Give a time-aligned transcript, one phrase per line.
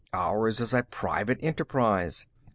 [0.15, 2.25] Ours is a private enterprise.